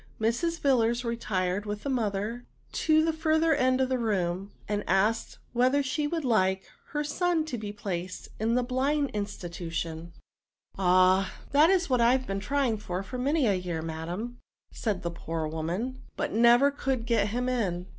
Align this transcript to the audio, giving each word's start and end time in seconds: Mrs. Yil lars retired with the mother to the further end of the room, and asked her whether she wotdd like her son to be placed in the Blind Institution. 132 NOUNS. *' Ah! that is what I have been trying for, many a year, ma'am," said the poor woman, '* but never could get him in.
Mrs. 0.19 0.59
Yil 0.63 0.77
lars 0.79 1.05
retired 1.05 1.67
with 1.67 1.83
the 1.83 1.89
mother 1.91 2.47
to 2.71 3.05
the 3.05 3.13
further 3.13 3.53
end 3.53 3.79
of 3.79 3.87
the 3.87 3.99
room, 3.99 4.51
and 4.67 4.83
asked 4.87 5.35
her 5.35 5.41
whether 5.53 5.83
she 5.83 6.09
wotdd 6.09 6.23
like 6.23 6.63
her 6.87 7.03
son 7.03 7.45
to 7.45 7.55
be 7.55 7.71
placed 7.71 8.27
in 8.39 8.55
the 8.55 8.63
Blind 8.63 9.11
Institution. 9.11 10.11
132 10.73 10.79
NOUNS. 10.79 10.79
*' 10.79 10.79
Ah! 10.79 11.33
that 11.51 11.69
is 11.69 11.87
what 11.87 12.01
I 12.01 12.13
have 12.13 12.25
been 12.25 12.39
trying 12.39 12.77
for, 12.79 13.03
many 13.19 13.45
a 13.45 13.53
year, 13.53 13.83
ma'am," 13.83 14.39
said 14.71 15.03
the 15.03 15.11
poor 15.11 15.45
woman, 15.45 16.01
'* 16.09 16.15
but 16.17 16.31
never 16.33 16.71
could 16.71 17.05
get 17.05 17.27
him 17.27 17.47
in. 17.47 17.85